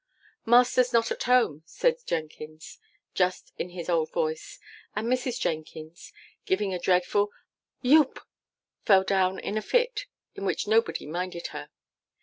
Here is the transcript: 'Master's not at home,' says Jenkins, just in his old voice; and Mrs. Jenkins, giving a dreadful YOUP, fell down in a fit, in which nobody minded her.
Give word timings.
'Master's 0.47 0.91
not 0.93 1.11
at 1.11 1.21
home,' 1.29 1.61
says 1.67 2.01
Jenkins, 2.01 2.79
just 3.13 3.53
in 3.59 3.69
his 3.69 3.87
old 3.87 4.11
voice; 4.11 4.57
and 4.95 5.07
Mrs. 5.07 5.39
Jenkins, 5.39 6.11
giving 6.43 6.73
a 6.73 6.79
dreadful 6.79 7.29
YOUP, 7.83 8.19
fell 8.83 9.03
down 9.03 9.37
in 9.37 9.59
a 9.59 9.61
fit, 9.61 10.07
in 10.33 10.43
which 10.43 10.65
nobody 10.67 11.05
minded 11.05 11.49
her. 11.53 11.69